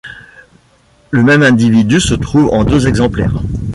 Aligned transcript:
Le 1.11 1.21
même 1.21 1.43
individu 1.43 1.99
se 2.01 2.15
trouve 2.15 2.49
en 2.51 2.63
deux 2.63 2.87
exemplaires. 2.87 3.39